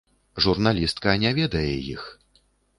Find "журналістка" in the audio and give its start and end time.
0.45-1.15